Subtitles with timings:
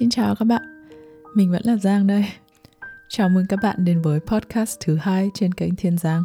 [0.00, 0.62] Xin chào các bạn,
[1.34, 2.24] mình vẫn là Giang đây.
[3.08, 6.24] Chào mừng các bạn đến với podcast thứ hai trên kênh Thiên Giang.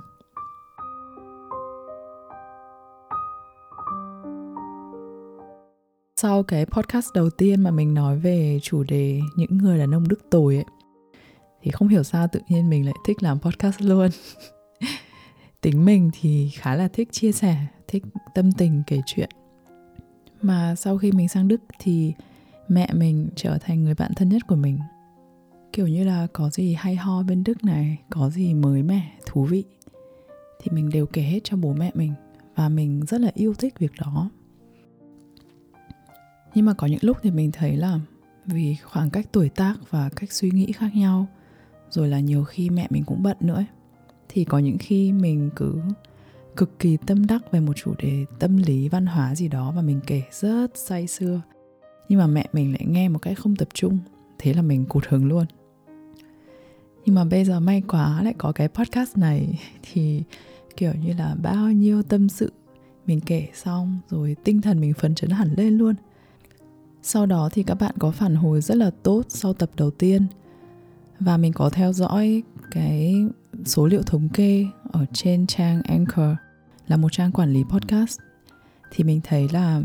[6.15, 10.07] Sau cái podcast đầu tiên mà mình nói về chủ đề những người đàn ông
[10.07, 10.65] đức tồi ấy,
[11.61, 14.09] thì không hiểu sao tự nhiên mình lại thích làm podcast luôn.
[15.61, 17.57] Tính mình thì khá là thích chia sẻ,
[17.87, 18.03] thích
[18.35, 19.29] tâm tình kể chuyện.
[20.41, 22.13] Mà sau khi mình sang Đức thì
[22.67, 24.79] mẹ mình trở thành người bạn thân nhất của mình.
[25.73, 29.43] Kiểu như là có gì hay ho bên đức này có gì mới mẻ thú
[29.43, 29.63] vị.
[30.61, 32.13] Thì mình đều kể hết cho bố mẹ mình
[32.55, 34.29] và mình rất là yêu thích việc đó.
[36.55, 37.99] Nhưng mà có những lúc thì mình thấy là
[38.45, 41.27] vì khoảng cách tuổi tác và cách suy nghĩ khác nhau
[41.89, 43.65] rồi là nhiều khi mẹ mình cũng bận nữa ấy,
[44.29, 45.81] thì có những khi mình cứ
[46.55, 49.81] cực kỳ tâm đắc về một chủ đề tâm lý văn hóa gì đó và
[49.81, 51.41] mình kể rất say sưa
[52.09, 53.97] nhưng mà mẹ mình lại nghe một cách không tập trung.
[54.39, 55.45] Thế là mình cụt hứng luôn.
[57.05, 59.59] Nhưng mà bây giờ may quá lại có cái podcast này.
[59.93, 60.23] Thì
[60.77, 62.51] kiểu như là bao nhiêu tâm sự
[63.07, 65.95] mình kể xong rồi tinh thần mình phấn chấn hẳn lên luôn.
[67.01, 70.27] Sau đó thì các bạn có phản hồi rất là tốt sau tập đầu tiên.
[71.19, 73.25] Và mình có theo dõi cái
[73.65, 76.35] số liệu thống kê ở trên trang Anchor
[76.87, 78.19] là một trang quản lý podcast.
[78.91, 79.81] Thì mình thấy là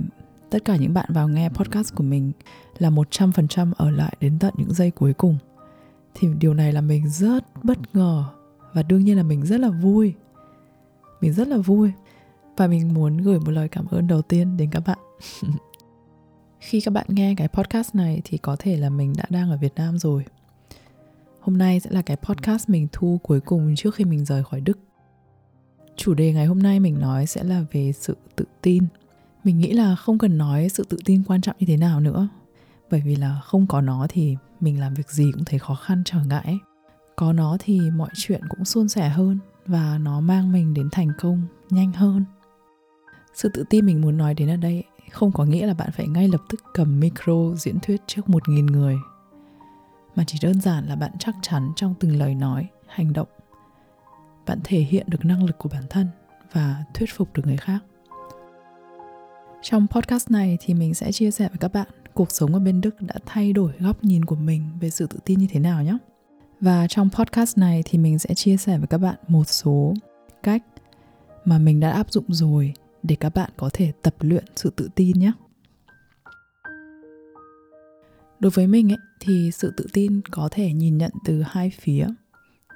[0.50, 2.32] tất cả những bạn vào nghe podcast của mình
[2.78, 5.36] là 100% ở lại đến tận những giây cuối cùng.
[6.14, 8.24] Thì điều này là mình rất bất ngờ
[8.72, 10.14] và đương nhiên là mình rất là vui.
[11.20, 11.92] Mình rất là vui
[12.56, 14.98] và mình muốn gửi một lời cảm ơn đầu tiên đến các bạn.
[16.60, 19.56] Khi các bạn nghe cái podcast này thì có thể là mình đã đang ở
[19.56, 20.24] Việt Nam rồi.
[21.40, 24.60] Hôm nay sẽ là cái podcast mình thu cuối cùng trước khi mình rời khỏi
[24.60, 24.78] Đức.
[25.96, 28.84] Chủ đề ngày hôm nay mình nói sẽ là về sự tự tin
[29.44, 32.28] mình nghĩ là không cần nói sự tự tin quan trọng như thế nào nữa.
[32.90, 36.02] Bởi vì là không có nó thì mình làm việc gì cũng thấy khó khăn
[36.04, 36.58] trở ngại
[37.20, 41.12] có nó thì mọi chuyện cũng suôn sẻ hơn và nó mang mình đến thành
[41.18, 42.24] công nhanh hơn.
[43.34, 46.08] Sự tự tin mình muốn nói đến ở đây không có nghĩa là bạn phải
[46.08, 48.96] ngay lập tức cầm micro diễn thuyết trước một nghìn người.
[50.16, 53.28] Mà chỉ đơn giản là bạn chắc chắn trong từng lời nói, hành động.
[54.46, 56.06] Bạn thể hiện được năng lực của bản thân
[56.52, 57.80] và thuyết phục được người khác
[59.62, 62.80] trong podcast này thì mình sẽ chia sẻ với các bạn cuộc sống ở bên
[62.80, 65.82] Đức đã thay đổi góc nhìn của mình về sự tự tin như thế nào
[65.82, 65.96] nhé.
[66.60, 69.94] Và trong podcast này thì mình sẽ chia sẻ với các bạn một số
[70.42, 70.62] cách
[71.44, 74.88] mà mình đã áp dụng rồi để các bạn có thể tập luyện sự tự
[74.94, 75.32] tin nhé.
[78.40, 82.08] Đối với mình ấy, thì sự tự tin có thể nhìn nhận từ hai phía.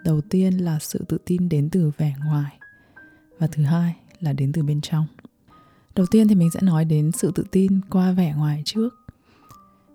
[0.04, 2.58] Đầu tiên là sự tự tin đến từ vẻ ngoài
[3.38, 5.06] và thứ hai là đến từ bên trong.
[5.96, 8.88] Đầu tiên thì mình sẽ nói đến sự tự tin qua vẻ ngoài trước.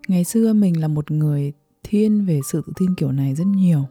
[0.08, 3.86] Ngày xưa mình là một người thiên về sự tự tin kiểu này rất nhiều.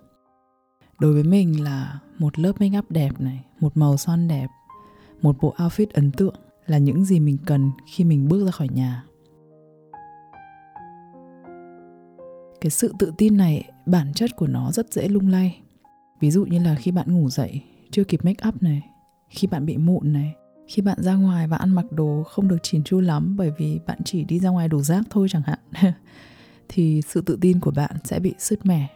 [1.00, 4.46] Đối với mình là một lớp make up đẹp này, một màu son đẹp,
[5.22, 6.34] một bộ outfit ấn tượng
[6.66, 9.04] là những gì mình cần khi mình bước ra khỏi nhà.
[12.60, 15.60] Cái sự tự tin này, bản chất của nó rất dễ lung lay.
[16.20, 18.82] Ví dụ như là khi bạn ngủ dậy, chưa kịp make up này,
[19.30, 20.34] khi bạn bị mụn này,
[20.68, 23.78] khi bạn ra ngoài và ăn mặc đồ không được chỉn chu lắm bởi vì
[23.86, 25.58] bạn chỉ đi ra ngoài đổ rác thôi chẳng hạn,
[26.68, 28.88] thì sự tự tin của bạn sẽ bị sứt mẻ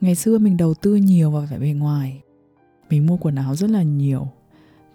[0.00, 2.22] ngày xưa mình đầu tư nhiều vào vẻ bề ngoài,
[2.90, 4.28] mình mua quần áo rất là nhiều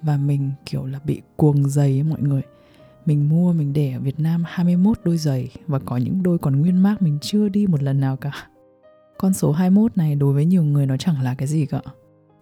[0.02, 2.42] và mình, kiểu là, bị cuồng giày ấy mọi người
[3.06, 6.62] mình mua, mình để ở Việt Nam 21 đôi giày và có những đôi còn
[6.62, 8.48] nguyên mác mình chưa đi một lần nào cả.
[9.18, 11.82] Con số 21 này đối với nhiều người nó chẳng là cái gì cả.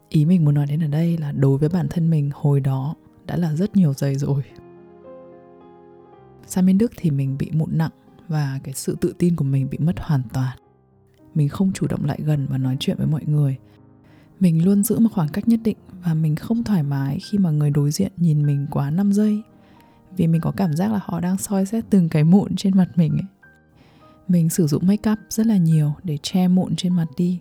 [0.10, 2.96] Ý mình muốn nói đến ở đây là đối với bản thân mình hồi đó
[3.30, 4.44] đã là rất nhiều giày rồi
[6.48, 7.92] sang bên đức thì mình bị mụn nặng
[8.28, 10.58] và cái sự tự tin của mình bị mất hoàn toàn
[11.36, 13.58] mình không chủ động lại gần và nói chuyện với mọi người
[14.40, 17.52] mình luôn giữ một khoảng cách nhất định và mình không thoải mái khi mà
[17.52, 19.42] người đối diện nhìn mình quá 5 giây,
[20.18, 22.88] vì mình có cảm giác là họ đang soi xét từng cái mụn trên mặt
[22.96, 23.28] mình ấy.
[24.28, 27.40] Mình sử dụng make up rất là nhiều để che mụn trên mặt đi.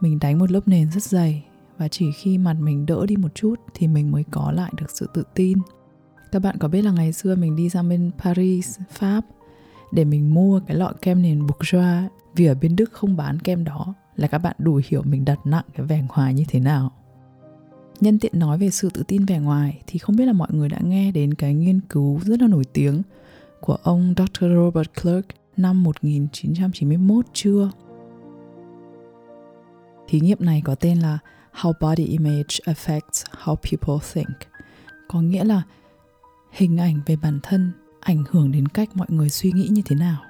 [0.00, 1.44] Mình đánh một lớp nền rất dày
[1.80, 4.90] và chỉ khi mặt mình đỡ đi một chút thì mình mới có lại được
[4.90, 5.58] sự tự tin
[6.32, 9.24] các bạn có biết là ngày xưa mình đi sang bên Paris, Pháp
[9.92, 13.64] để mình mua cái lọ kem nền bourgeois vì ở bên Đức không bán kem
[13.64, 16.92] đó là các bạn đủ hiểu mình đặt nặng cái vẻ ngoài như thế nào.
[18.00, 20.68] Nhân tiện nói về sự tự tin vẻ ngoài thì không biết là mọi người
[20.68, 23.02] đã nghe đến cái nghiên cứu rất là nổi tiếng
[23.60, 24.44] của ông Dr.
[24.54, 27.70] Robert Clark năm 1991 chưa?
[30.08, 31.18] Thí nghiệm này có tên là
[31.52, 34.36] how body image affects how people think.
[35.08, 35.62] Có nghĩa là
[36.50, 39.96] hình ảnh về bản thân ảnh hưởng đến cách mọi người suy nghĩ như thế
[39.96, 40.22] nào.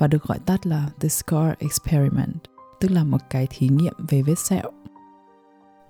[0.00, 2.36] và được gọi tắt là The Scar Experiment,
[2.80, 4.70] tức là một cái thí nghiệm về vết sẹo.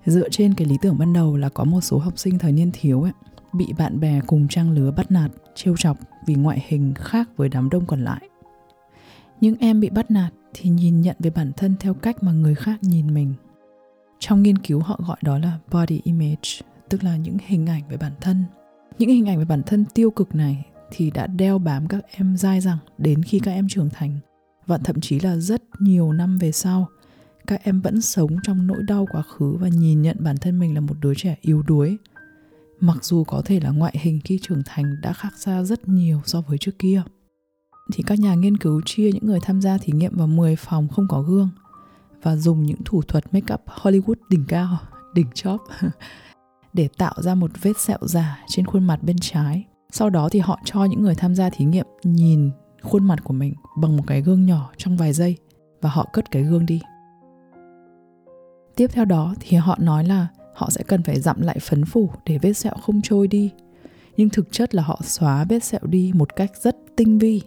[0.05, 2.71] Dựa trên cái lý tưởng ban đầu là có một số học sinh thời niên
[2.73, 3.11] thiếu ấy,
[3.53, 7.49] bị bạn bè cùng trang lứa bắt nạt, trêu chọc vì ngoại hình khác với
[7.49, 8.29] đám đông còn lại.
[9.41, 12.55] Nhưng em bị bắt nạt thì nhìn nhận về bản thân theo cách mà người
[12.55, 13.33] khác nhìn mình.
[14.21, 17.97] Trong nghiên cứu họ gọi đó là body image, tức là những hình ảnh về
[17.97, 18.43] bản thân.
[18.99, 22.37] Những hình ảnh về bản thân tiêu cực này thì đã đeo bám các em
[22.37, 24.19] dai dẳng đến khi các em trưởng thành.
[24.65, 26.87] Và thậm chí là rất nhiều năm về sau
[27.47, 30.75] các em vẫn sống trong nỗi đau quá khứ và nhìn nhận bản thân mình
[30.75, 31.97] là một đứa trẻ yếu đuối.
[32.79, 36.21] Mặc dù có thể là ngoại hình khi trưởng thành đã khác xa rất nhiều
[36.25, 37.01] so với trước kia.
[37.93, 40.87] Thì các nhà nghiên cứu chia những người tham gia thí nghiệm vào 10 phòng
[40.87, 41.49] không có gương
[42.21, 44.77] và dùng những thủ thuật make up Hollywood đỉnh cao,
[45.13, 45.61] đỉnh chóp
[46.73, 49.65] để tạo ra một vết sẹo giả trên khuôn mặt bên trái.
[49.91, 52.51] Sau đó thì họ cho những người tham gia thí nghiệm nhìn
[52.81, 55.37] khuôn mặt của mình bằng một cái gương nhỏ trong vài giây
[55.81, 56.81] và họ cất cái gương đi.
[58.75, 62.09] Tiếp theo đó thì họ nói là họ sẽ cần phải dặm lại phấn phủ
[62.25, 63.51] để vết sẹo không trôi đi.
[64.17, 67.41] Nhưng thực chất là họ xóa vết sẹo đi một cách rất tinh vi.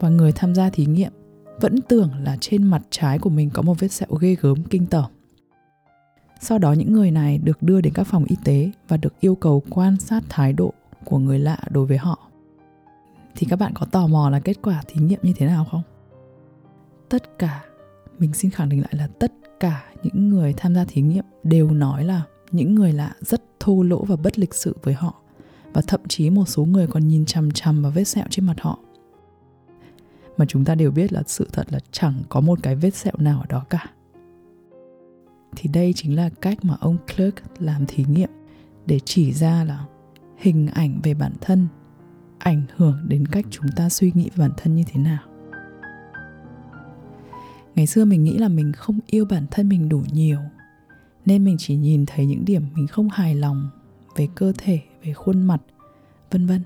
[0.00, 1.12] Và người tham gia thí nghiệm
[1.60, 4.86] vẫn tưởng là trên mặt trái của mình có một vết sẹo ghê gớm kinh
[4.86, 5.04] tởm.
[6.40, 9.34] Sau đó những người này được đưa đến các phòng y tế và được yêu
[9.34, 10.72] cầu quan sát thái độ
[11.04, 12.18] của người lạ đối với họ.
[13.34, 15.82] Thì các bạn có tò mò là kết quả thí nghiệm như thế nào không?
[17.08, 17.64] Tất cả,
[18.18, 21.70] mình xin khẳng định lại là tất cả những người tham gia thí nghiệm đều
[21.70, 25.14] nói là những người lạ rất thô lỗ và bất lịch sự với họ
[25.72, 28.60] và thậm chí một số người còn nhìn chằm chằm vào vết sẹo trên mặt
[28.60, 28.78] họ
[30.42, 33.12] mà chúng ta đều biết là sự thật là chẳng có một cái vết sẹo
[33.18, 33.86] nào ở đó cả.
[35.56, 38.30] Thì đây chính là cách mà ông Clark làm thí nghiệm
[38.86, 39.84] để chỉ ra là
[40.36, 41.68] hình ảnh về bản thân
[42.38, 45.22] ảnh hưởng đến cách chúng ta suy nghĩ về bản thân như thế nào.
[47.74, 50.38] Ngày xưa mình nghĩ là mình không yêu bản thân mình đủ nhiều,
[51.26, 53.70] nên mình chỉ nhìn thấy những điểm mình không hài lòng
[54.16, 55.60] về cơ thể, về khuôn mặt,
[56.30, 56.62] vân vân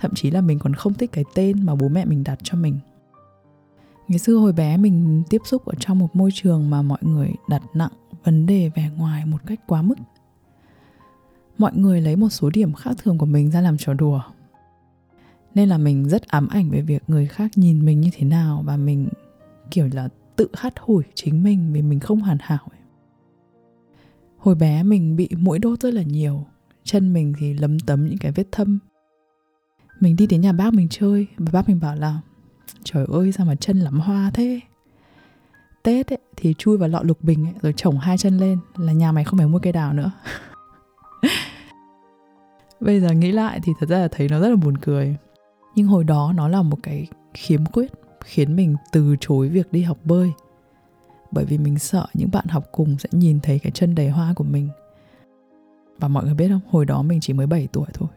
[0.00, 2.58] thậm chí là mình còn không thích cái tên mà bố mẹ mình đặt cho
[2.58, 2.78] mình.
[4.08, 7.30] Ngày xưa hồi bé mình tiếp xúc ở trong một môi trường mà mọi người
[7.48, 7.92] đặt nặng
[8.24, 9.94] vấn đề vẻ ngoài một cách quá mức.
[11.58, 14.22] Mọi người lấy một số điểm khác thường của mình ra làm trò đùa.
[15.54, 18.62] Nên là mình rất ám ảnh về việc người khác nhìn mình như thế nào
[18.66, 19.08] và mình,
[19.70, 22.80] kiểu là, tự hắt hủi chính mình vì mình không hoàn hảo ấy.
[24.38, 26.44] hồi bé mình bị mũi đốt rất là nhiều,
[26.84, 28.78] chân mình thì lấm tấm những cái vết thâm
[30.00, 32.20] mình đi đến nhà bác mình chơi và bác mình bảo là
[32.84, 34.60] trời ơi sao mà chân lắm hoa thế?
[35.82, 38.92] Tết ấy, thì chui vào lọ lục bình ấy, rồi trồng hai chân lên là
[38.92, 40.10] nhà mày không phải mua cây đào nữa.
[42.80, 45.16] Bây giờ nghĩ lại thì thật ra là thấy nó rất là buồn cười.
[45.74, 47.92] Nhưng hồi đó nó là một cái khiếm khuyết
[48.24, 50.32] khiến mình từ chối việc đi học bơi.
[51.30, 54.34] Bởi vì mình sợ những bạn học cùng sẽ nhìn thấy cái chân đầy hoa
[54.36, 54.68] của mình.
[55.98, 58.08] Và mọi người biết không hồi đó mình chỉ mới 7 tuổi thôi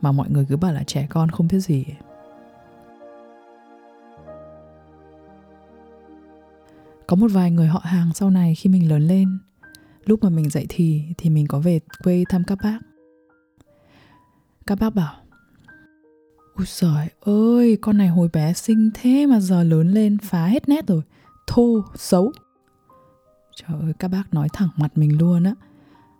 [0.00, 1.84] mà mọi người cứ bảo là trẻ con không biết gì.
[7.06, 9.38] Có một vài người họ hàng sau này khi mình lớn lên,
[10.04, 12.78] lúc mà mình dậy thì thì mình có về quê thăm các bác.
[14.66, 15.14] Các bác bảo
[16.56, 20.68] ui giời ơi, con này hồi bé xinh thế mà giờ lớn lên phá hết
[20.68, 21.02] nét rồi,
[21.46, 22.32] thô, xấu.
[23.56, 25.54] Trời ơi, các bác nói thẳng mặt mình luôn á.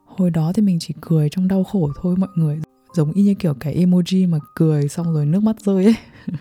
[0.07, 2.61] Hồi đó thì mình chỉ cười trong đau khổ thôi mọi người
[2.95, 5.95] giống y như kiểu cái emoji mà cười xong rồi nước mắt rơi ấy.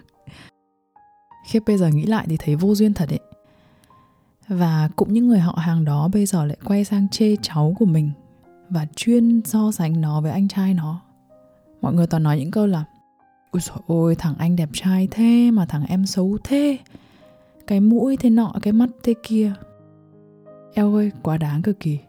[1.47, 3.19] Khiếp, bây giờ nghĩ lại thì thấy vô duyên thật ấy.
[4.47, 7.85] Và cũng những người họ hàng đó bây giờ lại quay sang chê cháu của
[7.85, 8.11] mình
[8.69, 11.01] và chuyên so sánh nó với anh trai nó.
[11.81, 12.83] Mọi người toàn nói những câu là,
[13.51, 16.77] ôi trời ôi, thằng anh đẹp trai thế mà thằng em xấu thế.
[17.67, 19.53] Cái mũi thế nọ, cái mắt thế kia.
[20.73, 21.99] Eo ơi, quá đáng cực kỳ.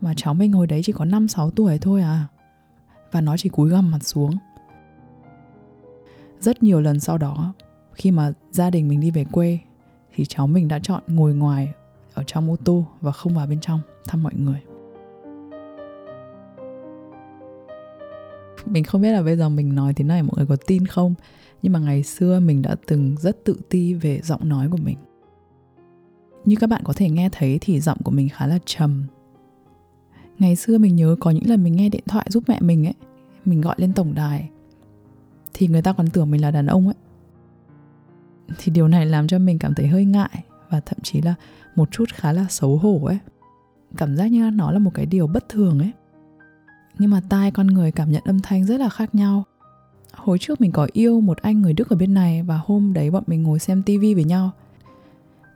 [0.00, 2.26] Mà cháu mình hồi đấy chỉ có 5-6 tuổi thôi à
[3.12, 4.30] và nó chỉ cúi gằm mặt xuống.
[6.40, 7.54] Rất nhiều lần sau đó,
[7.92, 9.58] khi mà gia đình mình đi về quê,
[10.14, 11.72] thì cháu mình đã chọn ngồi ngoài
[12.14, 14.60] ở trong ô tô và không vào bên trong thăm mọi người.
[18.66, 21.14] Mình không biết là bây giờ mình nói thế này mọi người có tin không,
[21.62, 24.96] nhưng mà ngày xưa mình đã từng rất tự ti về giọng nói của mình.
[26.44, 29.04] Như các bạn có thể nghe thấy thì giọng của mình khá là trầm
[30.38, 32.94] ngày xưa mình nhớ có những lần mình nghe điện thoại giúp mẹ mình ấy,
[33.44, 34.50] mình gọi lên tổng đài.
[35.54, 36.94] Thì người ta còn tưởng mình là đàn ông ấy.
[38.58, 41.34] Thì điều này làm cho mình cảm thấy hơi ngại và thậm chí là
[41.74, 43.18] một chút khá là xấu hổ ấy.
[43.96, 45.92] Cảm giác như nó là một cái điều bất thường ấy.
[46.98, 49.44] Nhưng mà tai con người cảm nhận âm thanh rất là khác nhau.
[50.12, 53.10] Hồi trước mình có yêu một anh người Đức ở bên này và hôm đấy
[53.10, 54.50] bọn mình ngồi xem tivi với nhau.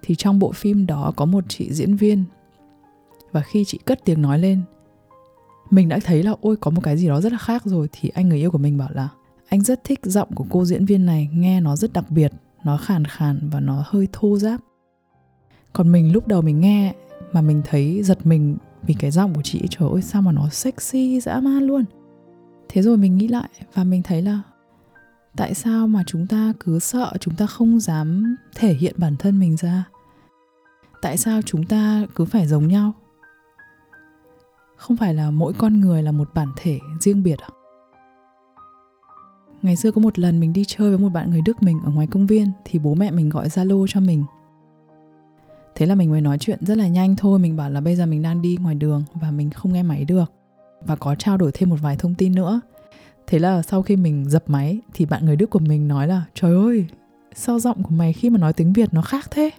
[0.02, 2.24] Thì trong bộ phim đó có một chị diễn viên
[3.32, 4.62] và khi chị cất tiếng nói lên,
[5.70, 7.88] mình đã thấy là, ôi, có một cái gì đó rất là khác rồi.
[7.92, 9.08] Thì anh người yêu của mình bảo là,
[9.48, 12.32] anh rất thích giọng của cô diễn viên này, nghe nó rất đặc biệt,
[12.64, 14.60] nó khàn khàn và nó hơi thô giáp
[15.72, 16.94] còn mình lúc đầu mình nghe
[17.32, 20.48] mà mình thấy giật mình vì cái giọng của chị, trời ơi, sao mà nó
[20.48, 21.84] sexy, dã man luôn.
[22.68, 24.40] Thế rồi mình nghĩ lại và mình thấy là,
[25.36, 29.38] tại sao mà chúng ta cứ sợ, chúng ta không dám thể hiện bản thân
[29.38, 29.84] mình ra?
[31.02, 32.92] Tại sao chúng ta cứ phải giống nhau?
[34.80, 37.48] Không phải là mỗi con người là một bản thể riêng biệt à?
[39.62, 41.90] Ngày xưa có một lần mình đi chơi với một bạn người đức mình ở
[41.90, 44.24] ngoài công viên thì bố mẹ mình gọi zalo cho mình.
[45.74, 48.06] Thế là mình mới nói chuyện rất là nhanh thôi, mình bảo là bây giờ
[48.06, 50.32] mình đang đi ngoài đường và mình không nghe máy được
[50.80, 52.60] và có trao đổi thêm một vài thông tin nữa.
[53.26, 56.22] Thế là sau khi mình dập máy thì bạn người đức của mình nói là,
[56.34, 56.86] trời ơi,
[57.34, 59.50] sao giọng của mày khi mà nói tiếng việt nó khác thế?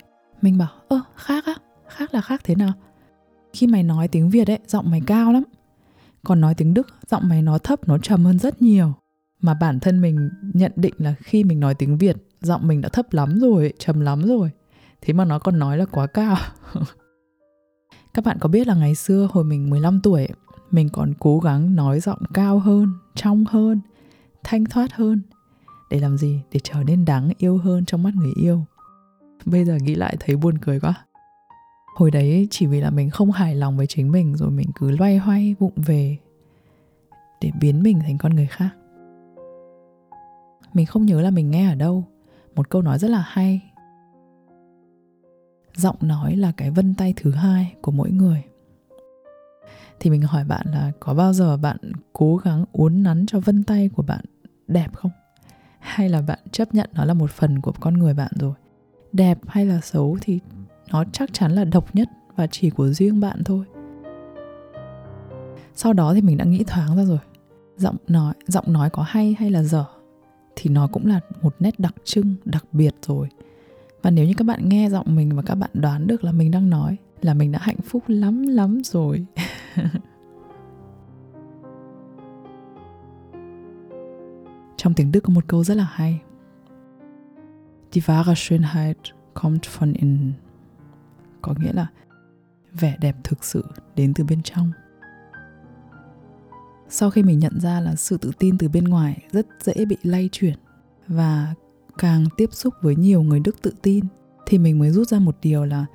[0.41, 1.55] Mình bảo, ơ, khác á,
[1.87, 2.73] khác là khác thế nào?
[3.53, 5.43] Khi mày nói tiếng việt ấy, giọng mày cao lắm.
[6.23, 8.93] Còn nói tiếng đức, giọng mày nó thấp, nó trầm hơn rất nhiều.
[9.41, 12.89] Mà bản thân mình nhận định là khi mình nói tiếng việt, giọng mình đã
[12.89, 14.49] thấp lắm rồi, trầm lắm rồi.
[15.01, 16.37] Thế mà nó còn nói là quá cao.
[18.13, 20.27] Các bạn có biết là ngày xưa hồi mình 15 tuổi,
[20.71, 23.81] mình còn cố gắng nói giọng cao hơn, trong hơn,
[24.43, 25.21] thanh thoát hơn,
[25.89, 26.41] để làm gì?
[26.51, 28.65] Để trở nên đáng yêu hơn trong mắt người yêu.
[29.45, 30.93] Bây giờ nghĩ lại thấy buồn cười quá
[31.95, 34.91] hồi đấy chỉ vì là mình không hài lòng với chính mình rồi mình cứ
[34.91, 36.17] loay hoay vụng về
[37.41, 38.69] để biến mình thành con người khác.
[40.73, 42.03] Mình không nhớ là mình nghe ở đâu.
[42.55, 43.61] Một câu nói rất là hay.
[45.75, 48.43] Giọng nói là cái vân tay thứ hai của mỗi người.
[49.99, 51.77] Thì mình hỏi bạn là có bao giờ bạn
[52.13, 54.25] cố gắng uốn nắn cho vân tay của bạn
[54.67, 55.11] đẹp không?
[55.79, 58.53] Hay là bạn chấp nhận nó là một phần của con người bạn rồi?
[59.11, 60.39] Đẹp hay là xấu thì
[60.91, 63.65] nó chắc chắn là độc nhất và chỉ của riêng bạn thôi.
[65.73, 67.19] Sau đó thì mình đã nghĩ thoáng ra rồi.
[67.77, 69.85] Giọng nói giọng nói có hay hay là dở
[70.55, 73.27] thì nó cũng là một nét đặc trưng, đặc biệt rồi.
[74.01, 76.51] Và nếu như các bạn nghe giọng mình và các bạn đoán được là mình
[76.51, 79.25] đang nói là mình đã hạnh phúc lắm lắm rồi.
[84.77, 86.21] Trong tiếng đức có một câu rất là hay.
[87.91, 88.97] Die wahre Schönheit
[89.33, 90.33] kommt von innen
[91.41, 91.87] có nghĩa là
[92.73, 94.71] vẻ đẹp thực sự đến từ bên trong.
[96.89, 99.97] Sau khi mình nhận ra là sự tự tin từ bên ngoài rất dễ bị
[100.03, 100.55] lay chuyển
[101.07, 101.53] và
[101.97, 104.05] càng tiếp xúc với nhiều người đức tự tin,
[104.45, 105.85] thì mình mới rút ra một điều là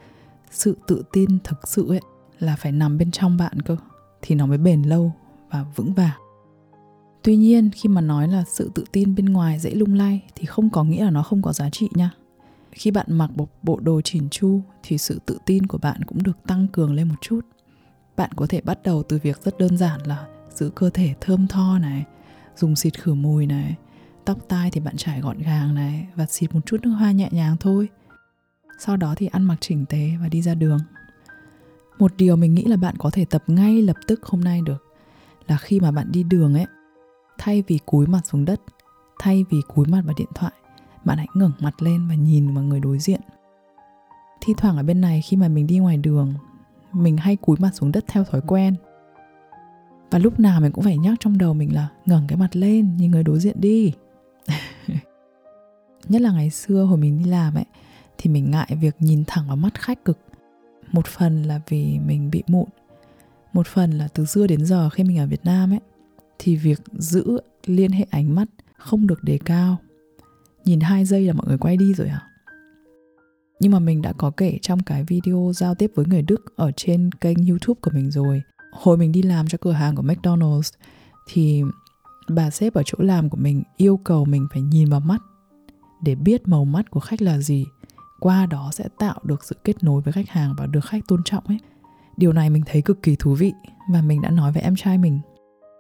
[0.50, 2.00] sự tự tin thực sự ấy
[2.38, 3.76] là phải nằm bên trong bạn cơ,
[4.22, 5.12] thì nó mới bền lâu
[5.50, 6.20] và vững vàng.
[7.22, 10.46] Tuy nhiên, khi mà nói là sự tự tin bên ngoài dễ lung lay thì
[10.46, 12.10] không có nghĩa là nó không có giá trị nha
[12.76, 16.22] khi bạn mặc một bộ đồ chỉn chu thì sự tự tin của bạn cũng
[16.22, 17.40] được tăng cường lên một chút.
[18.16, 21.46] Bạn có thể bắt đầu từ việc rất đơn giản là giữ cơ thể thơm
[21.46, 22.04] tho này,
[22.56, 23.74] dùng xịt khử mùi này,
[24.24, 27.28] tóc tai thì bạn trải gọn gàng này và xịt một chút nước hoa nhẹ
[27.32, 27.88] nhàng thôi.
[28.78, 30.78] Sau đó thì ăn mặc chỉnh tề và đi ra đường.
[31.98, 34.84] Một điều mình nghĩ là bạn có thể tập ngay lập tức hôm nay được
[35.46, 36.66] là khi mà bạn đi đường ấy,
[37.38, 38.60] thay vì cúi mặt xuống đất,
[39.18, 40.52] thay vì cúi mặt vào điện thoại
[41.06, 43.20] bạn hãy ngẩng mặt lên và nhìn vào người đối diện.
[44.40, 46.34] Thi thoảng ở bên này khi mà mình đi ngoài đường,
[46.92, 48.74] mình hay cúi mặt xuống đất theo thói quen.
[50.10, 52.96] Và lúc nào mình cũng phải nhắc trong đầu mình là ngẩng cái mặt lên,
[52.96, 53.92] nhìn người đối diện đi.
[56.08, 57.64] Nhất là ngày xưa hồi mình đi làm ấy,
[58.18, 60.18] thì mình ngại việc nhìn thẳng vào mắt khách cực.
[60.92, 62.68] Một phần là vì mình bị mụn.
[63.52, 65.80] Một phần là từ xưa đến giờ khi mình ở việt nam ấy,
[66.38, 69.76] thì việc giữ liên hệ ánh mắt không được đề cao
[70.66, 72.26] nhìn hai giây là mọi người quay đi rồi à
[73.60, 76.72] nhưng mà mình đã có kể trong cái video giao tiếp với người Đức ở
[76.76, 78.42] trên kênh YouTube của mình rồi.
[78.72, 80.72] Hồi mình đi làm cho cửa hàng của McDonald's,
[81.28, 81.62] thì
[82.28, 85.22] bà sếp ở chỗ làm của mình yêu cầu mình phải nhìn vào mắt
[86.02, 87.66] để biết màu mắt của khách là gì.
[88.20, 91.22] Qua đó sẽ tạo được sự kết nối với khách hàng và được khách tôn
[91.24, 91.58] trọng ấy.
[92.16, 93.52] Điều này mình thấy cực kỳ thú vị
[93.92, 95.20] và mình đã nói với em trai mình.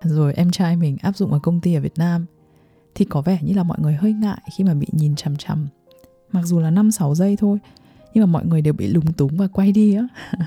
[0.02, 2.26] Rồi em trai mình áp dụng ở công ty ở Việt Nam
[2.96, 5.68] thì có vẻ như là mọi người hơi ngại khi mà bị nhìn chằm chằm.
[6.32, 7.58] Mặc dù là 5-6 giây thôi
[8.14, 10.08] nhưng mà mọi người đều bị lúng túng và quay đi á.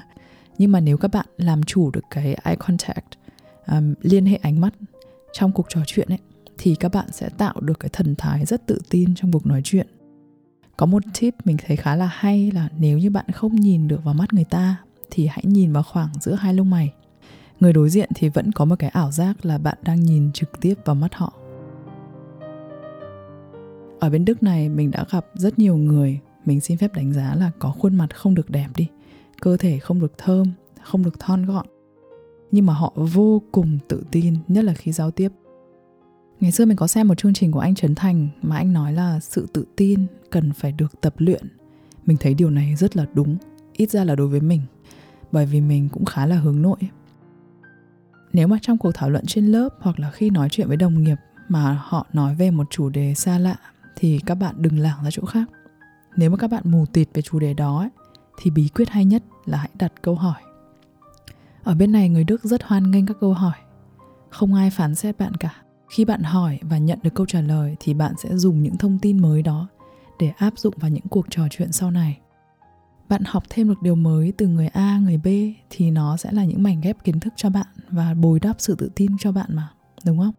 [0.57, 3.05] Nhưng mà nếu các bạn làm chủ được cái eye contact
[3.67, 4.73] um, liên hệ ánh mắt
[5.33, 6.17] trong cuộc trò chuyện ấy
[6.57, 9.61] thì các bạn sẽ tạo được cái thần thái rất tự tin trong cuộc nói
[9.63, 9.87] chuyện.
[10.77, 14.03] Có một tip mình thấy khá là hay là nếu như bạn không nhìn được
[14.03, 14.77] vào mắt người ta
[15.11, 16.93] thì hãy nhìn vào khoảng giữa hai lông mày.
[17.59, 20.59] Người đối diện thì vẫn có một cái ảo giác là bạn đang nhìn trực
[20.61, 21.38] tiếp vào mắt họ
[23.99, 26.19] ở bên đức này, mình đã gặp rất nhiều người.
[26.45, 28.87] Mình xin phép đánh giá là có khuôn mặt không được đẹp đi.
[29.41, 30.45] Cơ thể không được thơm,
[30.81, 31.65] không được thon gọn.
[32.51, 35.31] Nhưng mà họ vô cùng tự tin, nhất là khi giao tiếp.
[36.39, 38.93] Ngày xưa mình có xem một chương trình của anh trấn thành mà anh nói
[38.93, 41.43] là sự tự tin cần phải được tập luyện.
[42.05, 43.37] Mình thấy điều này rất là đúng,
[43.73, 44.61] ít ra là đối với mình,
[45.31, 46.77] bởi vì mình cũng khá là hướng nội.
[48.33, 51.03] Nếu mà trong cuộc thảo luận trên lớp hoặc là khi nói chuyện với đồng
[51.03, 53.55] nghiệp mà họ nói về một chủ đề xa lạ
[53.99, 55.49] thì các bạn đừng lảng ra chỗ khác.
[56.15, 57.89] Nếu mà các bạn mù tịt về chủ đề đó ấy,
[58.41, 60.41] thì bí quyết hay nhất là hãy đặt câu hỏi.
[61.63, 63.55] Ở bên này người đức rất hoan nghênh các câu hỏi.
[64.29, 65.55] Không ai phán xét bạn cả.
[65.89, 68.99] Khi bạn hỏi và nhận được câu trả lời thì bạn sẽ dùng những thông
[68.99, 69.67] tin mới đó
[70.19, 72.19] để áp dụng vào những cuộc trò chuyện sau này.
[73.09, 75.27] Bạn học thêm được điều mới từ người a người b
[75.69, 78.75] thì nó sẽ là những mảnh ghép kiến thức cho bạn và bồi đắp sự
[78.75, 79.69] tự tin cho bạn mà
[80.05, 80.33] đúng không?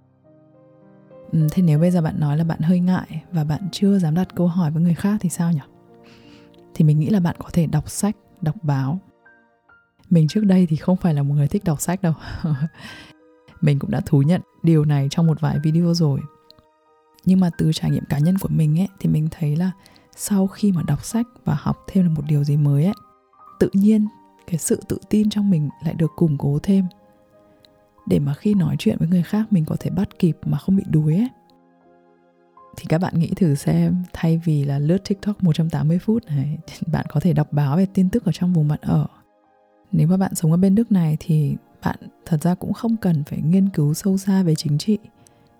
[1.33, 4.15] Ừ, thế nếu bây giờ bạn nói là bạn hơi ngại và bạn chưa dám
[4.15, 5.61] đặt câu hỏi với người khác thì sao nhỉ?
[6.75, 8.99] Thì mình nghĩ là bạn có thể đọc sách, đọc báo.
[10.11, 12.13] Mình trước đây thì không phải là một người thích đọc sách đâu.
[13.61, 16.21] Mình cũng đã thú nhận điều này trong một vài video rồi.
[17.25, 19.71] Nhưng mà từ trải nghiệm cá nhân của mình ấy, thì mình thấy là
[20.17, 22.95] sau khi mà đọc sách và học thêm được một điều gì mới ấy,
[23.61, 24.07] tự nhiên
[24.47, 26.85] cái sự tự tin trong mình lại được củng cố thêm
[28.07, 30.77] để mà khi nói chuyện với người khác mình có thể bắt kịp mà không
[30.77, 31.29] bị đuối ấy.
[32.77, 36.59] Thì các bạn nghĩ thử xem, thay vì là lướt TikTok 180 phút này,
[36.93, 39.07] bạn có thể đọc báo về tin tức ở trong vùng bạn ở.
[39.93, 43.25] Nếu mà bạn sống ở bên nước này thì bạn thật ra cũng không cần
[43.25, 44.99] phải nghiên cứu sâu xa về chính trị.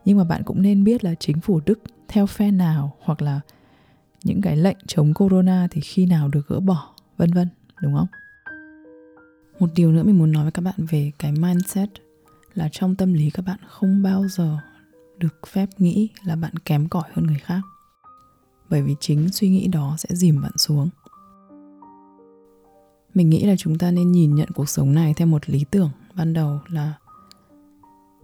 [0.05, 3.41] Nhưng mà bạn cũng nên biết là chính phủ Đức theo phe nào hoặc là
[4.25, 7.49] những cái lệnh chống corona thì khi nào được gỡ bỏ, vân vân,
[7.83, 8.07] đúng không?
[9.59, 11.91] Một điều nữa mình muốn nói với các bạn về cái mindset
[12.55, 14.59] là trong tâm lý các bạn không bao giờ
[15.19, 17.61] được phép nghĩ là bạn kém cỏi hơn người khác.
[18.71, 20.89] Bởi vì chính suy nghĩ đó sẽ dìm bạn xuống.
[23.15, 25.91] Mình nghĩ là chúng ta nên nhìn nhận cuộc sống này theo một lý tưởng.
[26.15, 26.95] Ban đầu là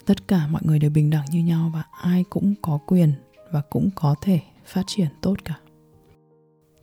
[0.07, 3.12] tất cả mọi người đều bình đẳng như nhau và ai cũng có quyền
[3.51, 5.55] và cũng có thể phát triển tốt cả.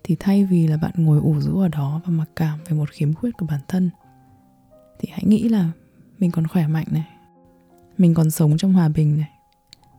[0.03, 2.89] Thì thay vì là bạn ngồi ủ rũ ở đó và mặc cảm về một
[2.89, 3.89] khiếm khuyết của bản thân,
[4.99, 5.69] thì hãy nghĩ là
[6.19, 7.12] mình còn khỏe mạnh này
[7.97, 9.29] mình còn sống trong hòa bình này.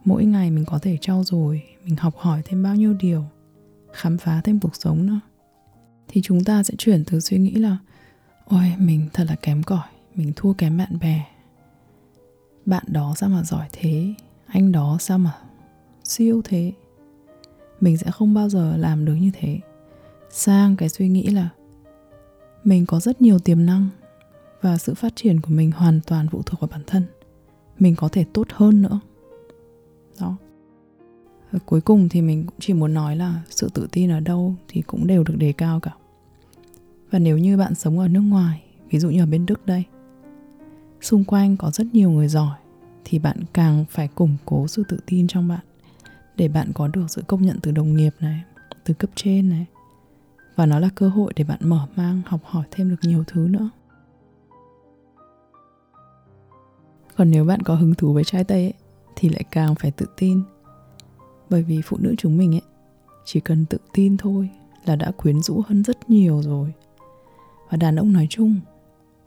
[0.04, 3.24] Mỗi ngày mình có thể trau dồi, mình học hỏi thêm bao nhiêu điều,
[3.92, 5.20] khám phá thêm cuộc sống nữa.
[6.08, 7.76] Thì chúng ta sẽ chuyển từ suy nghĩ là,
[8.44, 11.24] ôi, mình thật là kém cỏi, mình thua kém bạn bè.
[12.66, 14.14] Bạn đó sao mà giỏi thế?
[14.46, 15.32] Anh đó sao mà
[16.04, 16.72] siêu thế?
[17.80, 19.60] Mình sẽ không bao giờ làm được như thế.
[20.30, 21.48] Sang cái suy nghĩ là,
[22.64, 23.88] mình có rất nhiều tiềm năng
[24.60, 27.02] và sự phát triển của mình hoàn toàn phụ thuộc vào bản thân
[27.78, 29.00] mình có thể tốt hơn nữa.
[30.20, 30.36] Đó.
[31.50, 34.54] Và cuối cùng thì mình cũng chỉ muốn nói là sự tự tin ở đâu
[34.68, 35.92] thì cũng đều được đề cao cả.
[37.10, 39.84] Và nếu như bạn sống ở nước ngoài, ví dụ như ở bên đức đây,
[41.00, 42.56] xung quanh có rất nhiều người giỏi,
[43.04, 45.64] thì bạn càng phải củng cố sự tự tin trong bạn
[46.36, 48.42] để bạn có được sự công nhận từ đồng nghiệp này,
[48.84, 49.66] từ cấp trên này.
[50.56, 53.48] Và nó là cơ hội để bạn mở mang, học hỏi thêm được nhiều thứ
[53.50, 53.70] nữa.
[57.16, 58.74] Còn nếu bạn có hứng thú với trái tây ấy,
[59.16, 60.42] thì lại càng phải tự tin.
[61.50, 62.62] Bởi vì phụ nữ chúng mình ấy
[63.24, 64.50] chỉ cần tự tin thôi
[64.84, 66.72] là đã quyến rũ hơn rất nhiều rồi.
[67.70, 68.60] Và đàn ông nói chung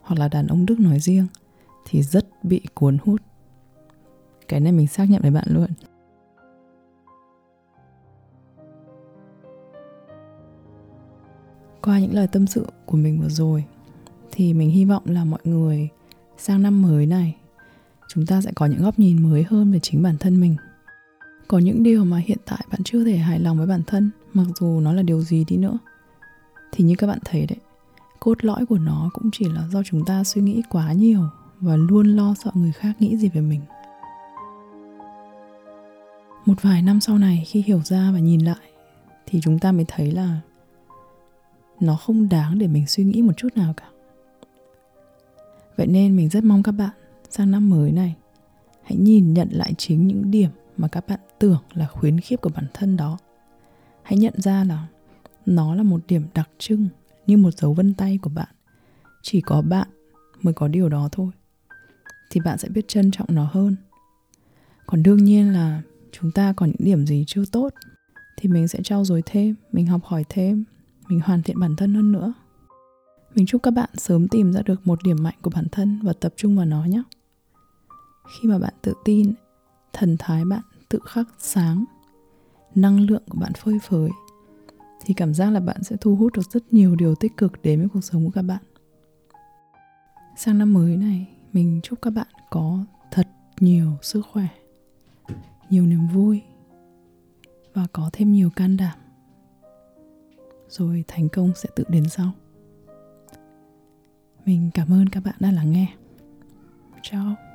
[0.00, 1.26] hoặc là đàn ông đức nói riêng
[1.84, 3.22] thì rất bị cuốn hút.
[4.48, 5.70] Cái này mình xác nhận với bạn luôn.
[11.82, 13.64] Qua những lời tâm sự của mình vừa rồi
[14.32, 15.88] thì mình hy vọng là mọi người
[16.38, 17.36] sang năm mới này
[18.08, 20.56] chúng ta sẽ có những góc nhìn mới hơn về chính bản thân mình.
[21.48, 24.46] Có những điều mà hiện tại bạn chưa thể hài lòng với bản thân, mặc
[24.60, 25.78] dù nó là điều gì đi nữa.
[26.72, 27.58] Thì như các bạn thấy đấy,
[28.20, 31.20] cốt lõi của nó cũng chỉ là do chúng ta suy nghĩ quá nhiều
[31.60, 33.60] và luôn lo sợ người khác nghĩ gì về mình.
[36.46, 38.70] Một vài năm sau này khi hiểu ra và nhìn lại,
[39.26, 40.40] thì chúng ta mới thấy là
[41.80, 43.88] nó không đáng để mình suy nghĩ một chút nào cả.
[45.76, 46.90] Vậy nên mình rất mong các bạn
[47.30, 48.16] sang năm mới này,
[48.82, 52.50] hãy nhìn nhận lại chính những điểm mà các bạn tưởng là khuyến khiếp của
[52.54, 53.18] bản thân đó.
[54.02, 54.86] Hãy nhận ra là
[55.46, 56.88] nó là một điểm đặc trưng
[57.26, 58.48] như một dấu vân tay của bạn.
[59.22, 59.88] Chỉ có bạn
[60.42, 61.30] mới có điều đó thôi,
[62.30, 63.76] thì bạn sẽ biết trân trọng nó hơn.
[64.86, 67.74] Còn đương nhiên là chúng ta còn những điểm gì chưa tốt,
[68.36, 70.64] thì mình sẽ trau dồi thêm, mình học hỏi thêm,
[71.08, 72.32] mình hoàn thiện bản thân hơn nữa.
[73.34, 76.12] Mình chúc các bạn sớm tìm ra được một điểm mạnh của bản thân và
[76.12, 77.02] tập trung vào nó nhé
[78.28, 79.32] khi mà bạn tự tin,
[79.92, 81.84] thần thái bạn tự khắc sáng,
[82.74, 84.10] năng lượng của bạn phơi phới,
[85.04, 87.80] thì cảm giác là bạn sẽ thu hút được rất nhiều điều tích cực đến
[87.80, 88.62] với cuộc sống của các bạn.
[90.36, 93.28] Sang năm mới này, mình chúc các bạn có thật
[93.60, 94.46] nhiều sức khỏe,
[95.70, 96.42] nhiều niềm vui
[97.74, 98.98] và có thêm nhiều can đảm.
[100.68, 102.32] Rồi thành công sẽ tự đến sau.
[104.46, 105.96] Mình cảm ơn các bạn đã lắng nghe.
[107.02, 107.47] Ciao